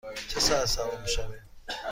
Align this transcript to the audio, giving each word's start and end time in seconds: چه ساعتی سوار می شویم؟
چه 0.27 0.39
ساعتی 0.39 0.67
سوار 0.67 1.01
می 1.01 1.07
شویم؟ 1.07 1.41